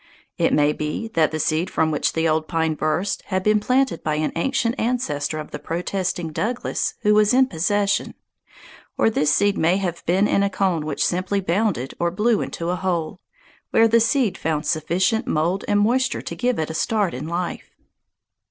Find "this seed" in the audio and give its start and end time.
9.11-9.59